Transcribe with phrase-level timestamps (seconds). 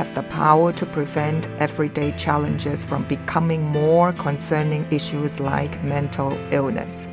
[0.00, 7.06] have the power to prevent everyday challenges from becoming more concerning issues like mental illness.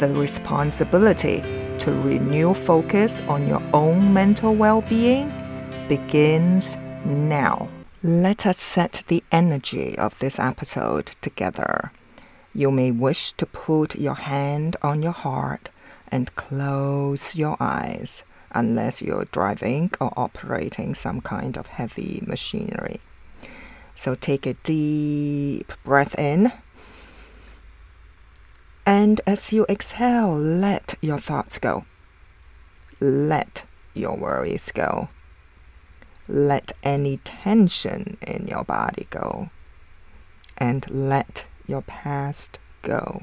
[0.00, 1.42] The responsibility
[1.78, 5.28] to renew focus on your own mental well being
[5.88, 7.68] begins now.
[8.02, 11.92] Let us set the energy of this episode together.
[12.52, 15.68] You may wish to put your hand on your heart
[16.10, 23.00] and close your eyes unless you're driving or operating some kind of heavy machinery.
[23.94, 26.52] So take a deep breath in.
[28.86, 31.84] And as you exhale, let your thoughts go.
[32.98, 35.08] Let your worries go.
[36.26, 39.50] Let any tension in your body go.
[40.56, 43.22] And let your past go.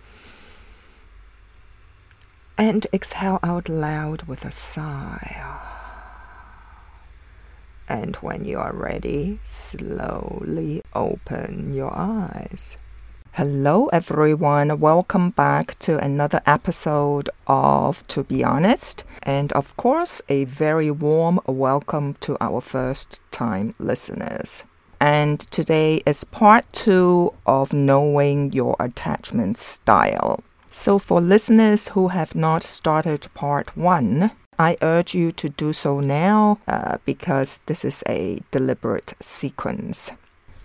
[2.57, 5.43] and exhale out loud with a sigh.
[7.87, 12.77] And when you are ready, slowly open your eyes.
[13.33, 14.79] Hello, everyone.
[14.79, 19.03] Welcome back to another episode of To Be Honest.
[19.23, 24.65] And of course, a very warm welcome to our first time listeners.
[24.99, 30.43] And today is part two of knowing your attachment style.
[30.71, 35.99] So, for listeners who have not started part one, I urge you to do so
[35.99, 40.11] now uh, because this is a deliberate sequence.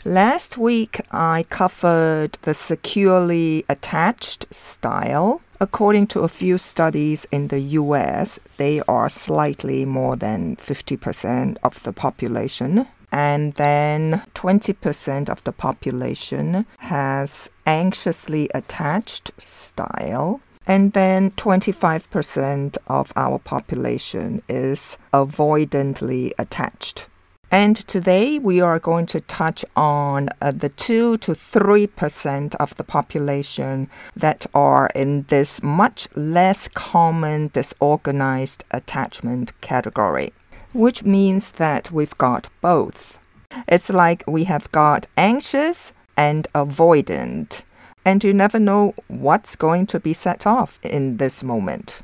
[0.05, 5.41] Last week, I covered the securely attached style.
[5.59, 11.83] According to a few studies in the US, they are slightly more than 50% of
[11.83, 20.41] the population and then 20% of the population has anxiously attached style.
[20.67, 27.06] And then 25% of our population is avoidantly attached.
[27.50, 32.83] And today we are going to touch on uh, the 2 to 3% of the
[32.83, 40.33] population that are in this much less common disorganized attachment category
[40.76, 43.19] which means that we've got both.
[43.66, 47.64] It's like we have got anxious and avoidant,
[48.04, 52.02] and you never know what's going to be set off in this moment.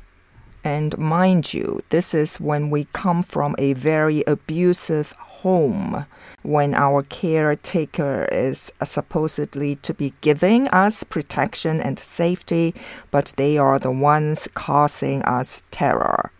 [0.63, 6.05] And mind you, this is when we come from a very abusive home,
[6.41, 12.73] when our caretaker is supposedly to be giving us protection and safety,
[13.11, 16.31] but they are the ones causing us terror.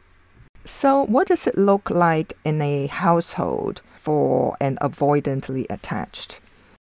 [0.65, 6.39] So, what does it look like in a household for an avoidantly attached?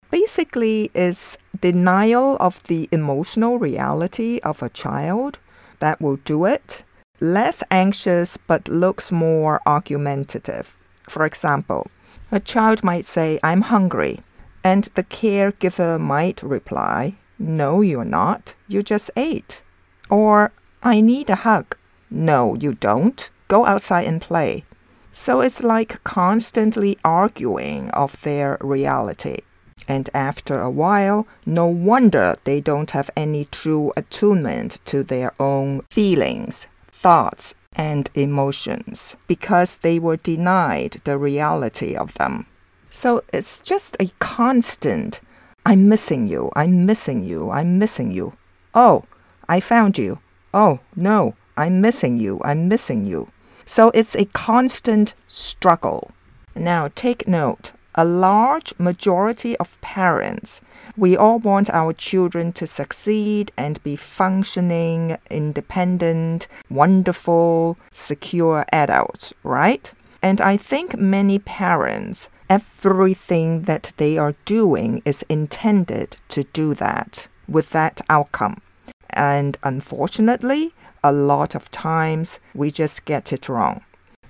[0.09, 5.37] Basically, is denial of the emotional reality of a child
[5.79, 6.83] that will do it.
[7.19, 10.75] Less anxious but looks more argumentative.
[11.09, 11.87] For example,
[12.31, 14.21] a child might say, I'm hungry,
[14.63, 18.55] and the caregiver might reply, No, you're not.
[18.69, 19.61] You just ate.
[20.09, 21.75] Or, I need a hug.
[22.09, 23.29] No, you don't.
[23.47, 24.63] Go outside and play.
[25.11, 29.39] So it's like constantly arguing of their reality.
[29.87, 35.81] And after a while, no wonder they don't have any true attunement to their own
[35.89, 42.45] feelings, thoughts, and emotions because they were denied the reality of them.
[42.89, 45.19] So it's just a constant
[45.65, 48.33] I'm missing you, I'm missing you, I'm missing you.
[48.73, 49.05] Oh,
[49.47, 50.19] I found you.
[50.53, 53.29] Oh, no, I'm missing you, I'm missing you.
[53.65, 56.11] So it's a constant struggle.
[56.55, 60.61] Now take note a large majority of parents,
[60.97, 69.91] we all want our children to succeed and be functioning, independent, wonderful, secure adults, right?
[70.21, 77.27] And I think many parents, everything that they are doing is intended to do that
[77.47, 78.61] with that outcome.
[79.09, 80.73] And unfortunately,
[81.03, 83.81] a lot of times we just get it wrong.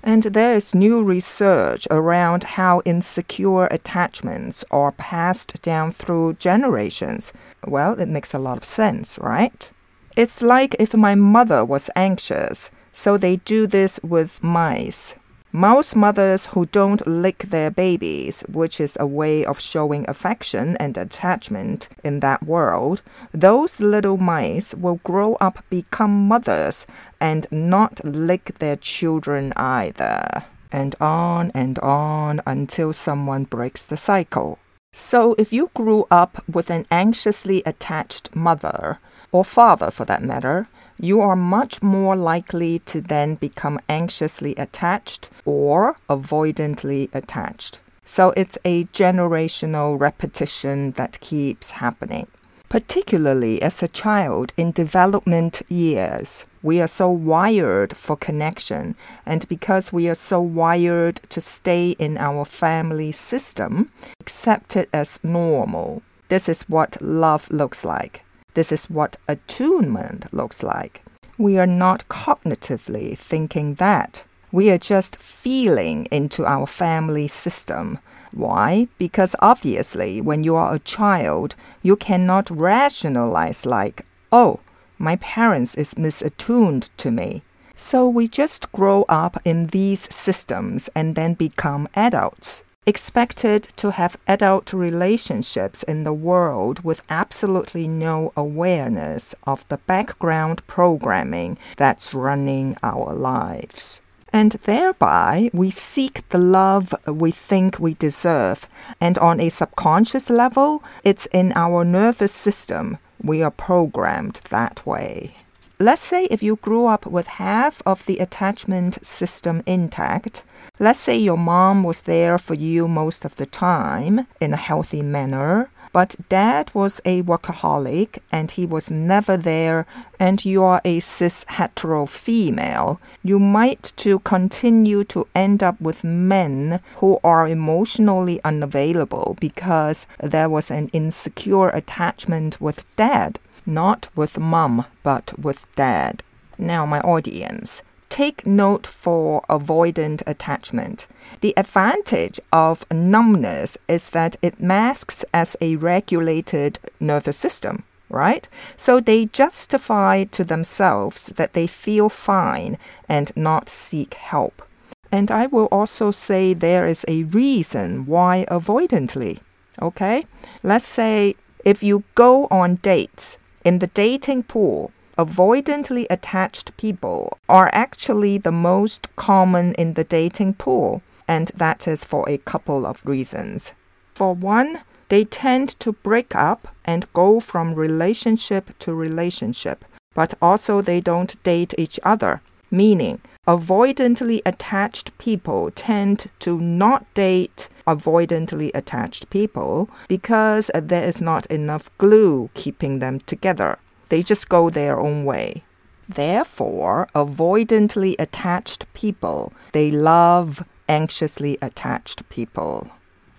[0.02, 7.32] And there is new research around how insecure attachments are passed down through generations.
[7.66, 9.70] Well, it makes a lot of sense, right?
[10.14, 15.14] It's like if my mother was anxious, so they do this with mice.
[15.56, 20.98] Most mothers who don't lick their babies, which is a way of showing affection and
[20.98, 26.88] attachment in that world, those little mice will grow up become mothers
[27.20, 30.42] and not lick their children either.
[30.72, 34.58] And on and on until someone breaks the cycle.
[34.92, 38.98] So if you grew up with an anxiously attached mother,
[39.30, 40.66] or father for that matter,
[40.98, 47.78] you are much more likely to then become anxiously attached or avoidantly attached.
[48.04, 52.26] So it's a generational repetition that keeps happening.
[52.68, 59.92] Particularly as a child in development years, we are so wired for connection, and because
[59.92, 66.02] we are so wired to stay in our family system, accept it as normal.
[66.28, 68.23] This is what love looks like.
[68.54, 71.02] This is what attunement looks like.
[71.36, 74.22] We are not cognitively thinking that.
[74.52, 77.98] We are just feeling into our family system.
[78.30, 78.86] Why?
[78.98, 84.60] Because obviously, when you are a child, you cannot rationalize, like, oh,
[84.98, 87.42] my parents is misattuned to me.
[87.74, 94.16] So we just grow up in these systems and then become adults expected to have
[94.26, 102.76] adult relationships in the world with absolutely no awareness of the background programming that's running
[102.82, 104.00] our lives.
[104.32, 108.66] And thereby, we seek the love we think we deserve.
[109.00, 112.98] And on a subconscious level, it's in our nervous system.
[113.22, 115.36] We are programmed that way.
[115.78, 120.42] Let's say if you grew up with half of the attachment system intact,
[120.78, 125.02] let's say your mom was there for you most of the time in a healthy
[125.02, 129.86] manner, but dad was a workaholic and he was never there,
[130.18, 136.02] and you are a cis hetero female, you might to continue to end up with
[136.02, 144.38] men who are emotionally unavailable because there was an insecure attachment with dad not with
[144.38, 146.22] mom, but with dad.
[146.58, 147.82] Now, my audience,
[148.14, 151.08] take note for avoidant attachment.
[151.40, 158.46] The advantage of numbness is that it masks as a regulated nervous system, right?
[158.76, 162.78] So they justify to themselves that they feel fine
[163.08, 164.62] and not seek help.
[165.10, 169.40] And I will also say there is a reason why avoidantly.
[169.82, 170.24] Okay?
[170.62, 177.70] Let's say if you go on dates in the dating pool, avoidantly attached people are
[177.72, 183.04] actually the most common in the dating pool, and that is for a couple of
[183.04, 183.72] reasons.
[184.14, 190.80] For one, they tend to break up and go from relationship to relationship, but also
[190.80, 192.40] they don't date each other,
[192.70, 201.44] meaning avoidantly attached people tend to not date avoidantly attached people because there is not
[201.46, 203.78] enough glue keeping them together.
[204.08, 205.64] They just go their own way.
[206.08, 212.90] Therefore, avoidantly attached people, they love anxiously attached people.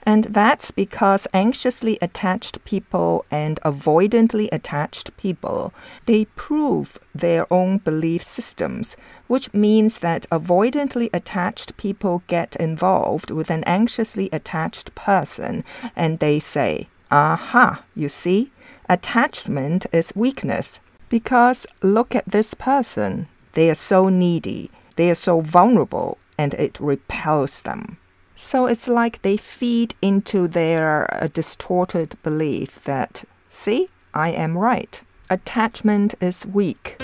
[0.07, 5.73] And that's because anxiously attached people and avoidantly attached people,
[6.05, 8.95] they prove their own belief systems,
[9.25, 15.63] which means that avoidantly attached people get involved with an anxiously attached person
[15.95, 18.51] and they say, Aha, you see,
[18.89, 20.79] attachment is weakness.
[21.09, 23.27] Because look at this person.
[23.53, 27.97] They are so needy, they are so vulnerable, and it repels them.
[28.35, 35.01] So it's like they feed into their uh, distorted belief that, see, I am right.
[35.29, 36.97] Attachment is weak.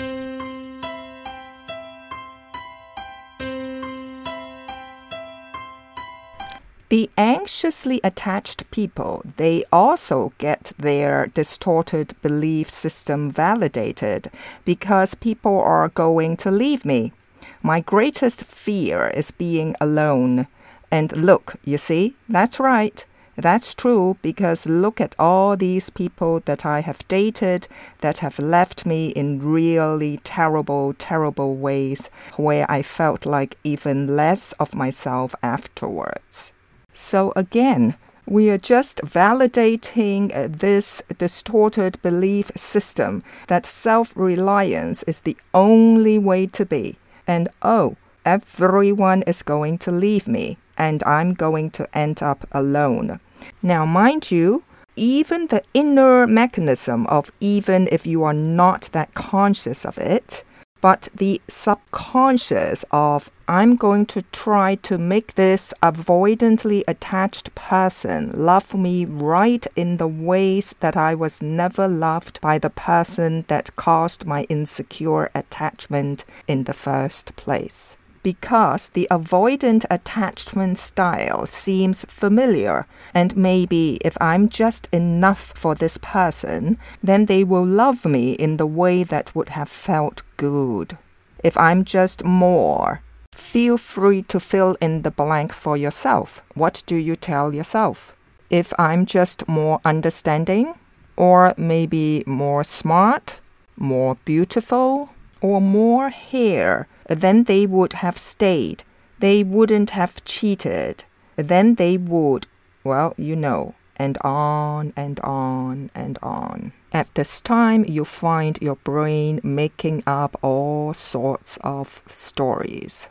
[6.92, 14.30] The anxiously attached people, they also get their distorted belief system validated
[14.66, 17.14] because people are going to leave me.
[17.62, 20.48] My greatest fear is being alone.
[20.90, 23.02] And look, you see, that's right.
[23.36, 27.68] That's true because look at all these people that I have dated
[28.02, 34.52] that have left me in really terrible, terrible ways where I felt like even less
[34.60, 36.52] of myself afterwards.
[36.92, 37.96] So again,
[38.26, 46.18] we are just validating uh, this distorted belief system that self reliance is the only
[46.18, 46.98] way to be.
[47.26, 53.20] And oh, everyone is going to leave me, and I'm going to end up alone.
[53.62, 54.62] Now, mind you,
[54.94, 60.44] even the inner mechanism of even if you are not that conscious of it,
[60.82, 68.74] but the subconscious of I'm going to try to make this avoidantly attached person love
[68.74, 74.26] me right in the ways that I was never loved by the person that caused
[74.26, 82.86] my insecure attachment in the first place because the avoidant attachment style seems familiar.
[83.14, 88.56] And maybe if I'm just enough for this person, then they will love me in
[88.56, 90.98] the way that would have felt good.
[91.42, 93.02] If I'm just more,
[93.34, 96.42] feel free to fill in the blank for yourself.
[96.54, 98.14] What do you tell yourself?
[98.50, 100.74] If I'm just more understanding,
[101.16, 103.38] or maybe more smart,
[103.76, 105.10] more beautiful,
[105.40, 108.84] or more hair, then they would have stayed.
[109.18, 111.04] They wouldn't have cheated.
[111.36, 112.46] Then they would,
[112.84, 116.72] well, you know, and on and on and on.
[116.92, 123.08] At this time, you find your brain making up all sorts of stories.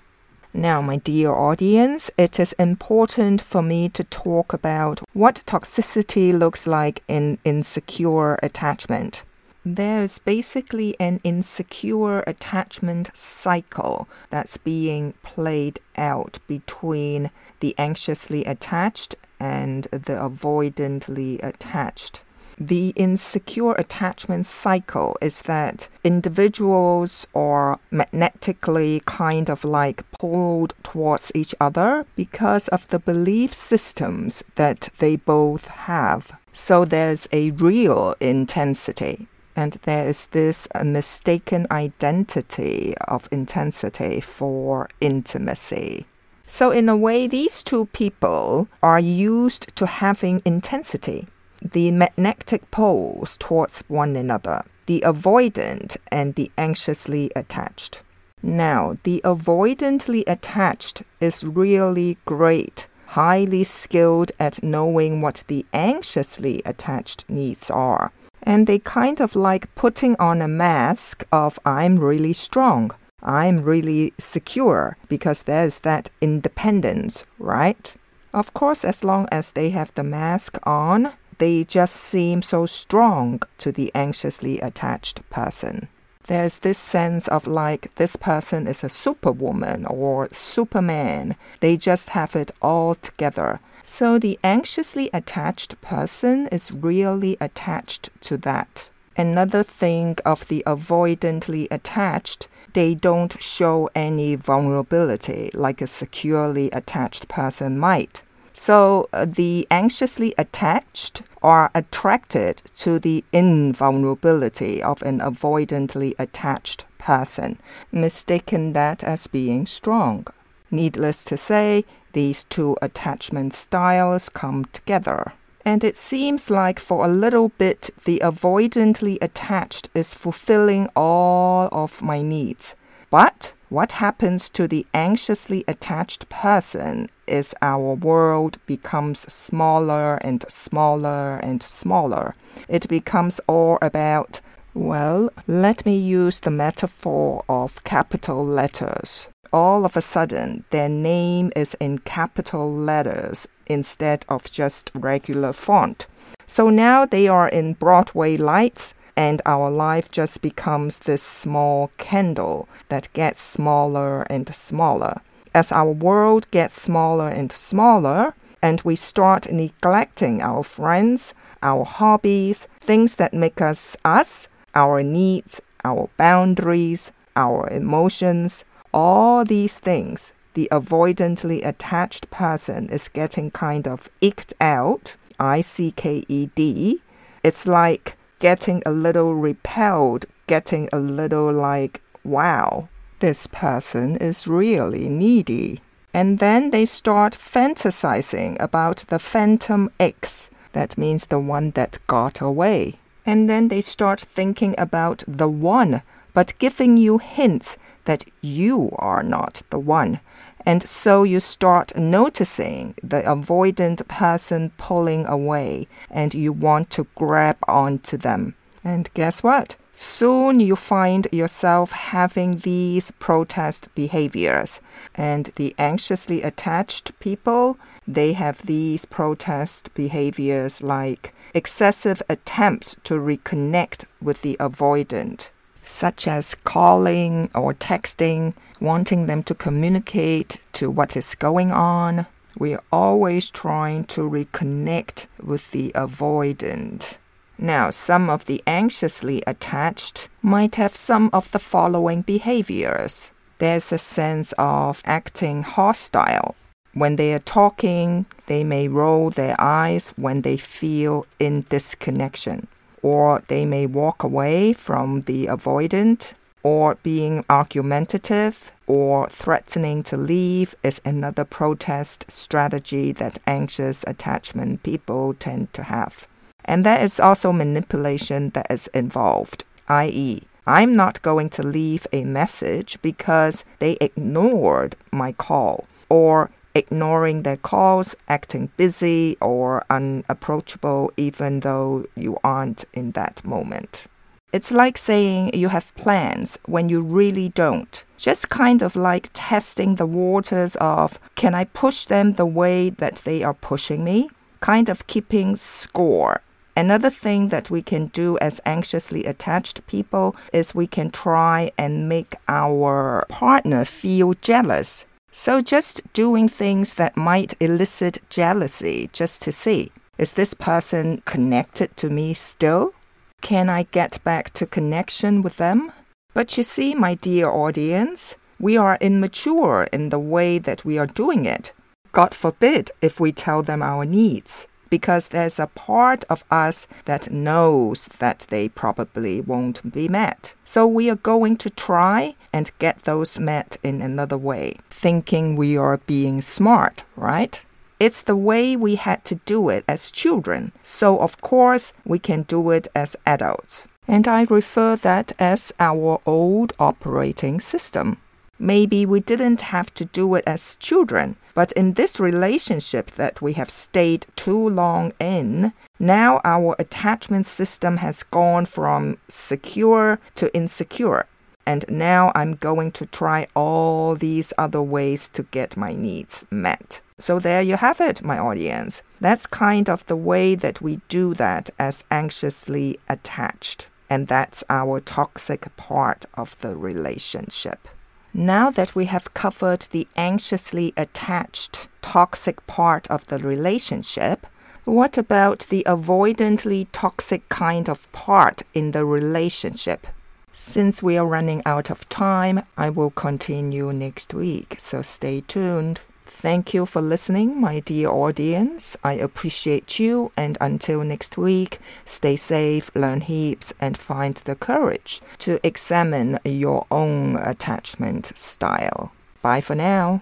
[0.54, 6.68] Now, my dear audience, it is important for me to talk about what toxicity looks
[6.68, 9.24] like in insecure attachment
[9.64, 19.84] there's basically an insecure attachment cycle that's being played out between the anxiously attached and
[19.92, 22.22] the avoidantly attached.
[22.58, 31.56] The insecure attachment cycle is that individuals are magnetically kind of like pulled towards each
[31.60, 36.34] other because of the belief systems that they both have.
[36.54, 46.06] So there's a real intensity and there is this mistaken identity of intensity for intimacy.
[46.48, 51.28] So, in a way, these two people are used to having intensity,
[51.62, 58.02] the magnetic poles towards one another, the avoidant and the anxiously attached.
[58.44, 67.24] Now, the avoidantly attached is really great, highly skilled at knowing what the anxiously attached
[67.30, 68.12] needs are
[68.44, 72.92] and they kind of like putting on a mask of I'm really strong.
[73.24, 77.94] I'm really secure because there's that independence, right?
[78.34, 83.42] Of course, as long as they have the mask on, they just seem so strong
[83.58, 85.88] to the anxiously attached person.
[86.28, 91.36] There's this sense of like this person is a superwoman or superman.
[91.60, 93.60] They just have it all together.
[93.84, 98.90] So the anxiously attached person is really attached to that.
[99.18, 107.28] Another thing of the avoidantly attached, they don't show any vulnerability like a securely attached
[107.28, 108.22] person might.
[108.54, 117.58] So uh, the anxiously attached are attracted to the invulnerability of an avoidantly attached person,
[117.92, 120.28] mistaking that as being strong.
[120.70, 121.84] Needless to say,
[122.14, 125.34] these two attachment styles come together.
[125.64, 132.02] And it seems like for a little bit, the avoidantly attached is fulfilling all of
[132.02, 132.76] my needs.
[133.10, 141.38] But what happens to the anxiously attached person is our world becomes smaller and smaller
[141.38, 142.36] and smaller.
[142.68, 144.42] It becomes all about,
[144.74, 151.52] well, let me use the metaphor of capital letters all of a sudden their name
[151.56, 156.08] is in capital letters instead of just regular font.
[156.48, 162.68] So now they are in Broadway lights, and our life just becomes this small candle
[162.90, 165.22] that gets smaller and smaller.
[165.54, 172.68] As our world gets smaller and smaller, and we start neglecting our friends, our hobbies,
[172.80, 180.68] things that make us us, our needs, our boundaries, our emotions, all these things, the
[180.72, 187.02] avoidantly attached person is getting kind of icked out, I C K E D.
[187.44, 195.08] It's like getting a little repelled, getting a little like, wow, this person is really
[195.08, 195.82] needy.
[196.14, 200.50] And then they start fantasizing about the phantom X.
[200.74, 203.00] That means the one that got away.
[203.26, 206.02] And then they start thinking about the one,
[206.34, 210.20] but giving you hints that you are not the one.
[210.66, 217.58] And so you start noticing the avoidant person pulling away, and you want to grab
[217.68, 218.56] onto them.
[218.84, 219.76] And guess what?
[219.94, 224.80] Soon you find yourself having these protest behaviors.
[225.14, 227.78] And the anxiously attached people,
[228.08, 235.50] they have these protest behaviors like excessive attempts to reconnect with the avoidant,
[235.92, 242.26] such as calling or texting, wanting them to communicate to what is going on.
[242.58, 247.18] We are always trying to reconnect with the avoidant.
[247.58, 253.30] Now, some of the anxiously attached might have some of the following behaviors.
[253.60, 256.56] There's a sense of acting hostile.
[256.94, 262.68] When they are talking, they may roll their eyes when they feel in disconnection,
[263.02, 270.76] or they may walk away from the avoidant, or being argumentative or threatening to leave
[270.84, 276.28] is another protest strategy that anxious attachment people tend to have.
[276.66, 282.24] And there is also manipulation that is involved, i.e., I'm not going to leave a
[282.24, 291.62] message because they ignored my call, or ignoring their calls, acting busy or unapproachable even
[291.62, 294.08] though you aren't in that moment.
[294.54, 298.04] It's like saying you have plans when you really don't.
[298.18, 303.18] Just kind of like testing the waters of can I push them the way that
[303.24, 304.30] they are pushing me?
[304.60, 306.42] Kind of keeping score
[306.76, 312.08] Another thing that we can do as anxiously attached people is we can try and
[312.08, 315.06] make our partner feel jealous.
[315.32, 321.96] So, just doing things that might elicit jealousy just to see is this person connected
[321.98, 322.94] to me still?
[323.42, 325.92] Can I get back to connection with them?
[326.34, 331.08] But you see, my dear audience, we are immature in the way that we are
[331.08, 331.74] doing it.
[332.12, 337.32] God forbid if we tell them our needs because there's a part of us that
[337.32, 340.54] knows that they probably won't be met.
[340.64, 345.76] So we are going to try and get those met in another way, thinking we
[345.76, 347.60] are being smart, right?
[348.00, 352.44] It's the way we had to do it as children, so of course we can
[352.44, 353.88] do it as adults.
[354.08, 358.18] And I refer that as our old operating system.
[358.62, 363.54] Maybe we didn't have to do it as children, but in this relationship that we
[363.54, 371.26] have stayed too long in, now our attachment system has gone from secure to insecure.
[371.66, 377.02] And now I'm going to try all these other ways to get my needs met.
[377.18, 379.02] So there you have it, my audience.
[379.20, 383.88] That's kind of the way that we do that as anxiously attached.
[384.08, 387.88] And that's our toxic part of the relationship.
[388.34, 394.48] Now that we have covered the anxiously attached toxic part of the relationship,
[394.86, 400.08] what about the avoidantly toxic kind of part in the relationship?
[400.54, 406.00] Since we are running out of time, I will continue next week, so stay tuned.
[406.34, 408.98] Thank you for listening, my dear audience.
[409.04, 410.32] I appreciate you.
[410.36, 416.88] And until next week, stay safe, learn heaps, and find the courage to examine your
[416.90, 419.12] own attachment style.
[419.44, 420.22] Bye for now.